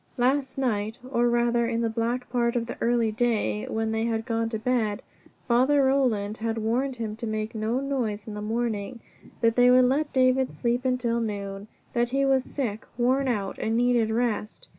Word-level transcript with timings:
Last 0.17 0.57
night, 0.57 0.97
or 1.11 1.29
rather 1.29 1.67
in 1.67 1.81
that 1.81 1.93
black 1.93 2.27
part 2.31 2.55
of 2.55 2.65
the 2.65 2.75
early 2.81 3.11
day 3.11 3.67
when 3.67 3.91
they 3.91 4.05
had 4.05 4.25
gone 4.25 4.49
to 4.49 4.57
bed, 4.57 5.03
Father 5.47 5.83
Roland 5.83 6.37
had 6.37 6.57
warned 6.57 6.95
him 6.95 7.15
to 7.17 7.27
make 7.27 7.53
no 7.53 7.79
noise 7.79 8.25
in 8.25 8.33
the 8.33 8.41
morning; 8.41 8.99
that 9.41 9.55
they 9.55 9.69
would 9.69 9.85
let 9.85 10.11
David 10.11 10.53
sleep 10.55 10.85
until 10.85 11.19
noon; 11.19 11.67
that 11.93 12.09
he 12.09 12.25
was 12.25 12.43
sick, 12.43 12.87
worn 12.97 13.27
out, 13.27 13.59
and 13.59 13.77
needed 13.77 14.09
rest. 14.09 14.69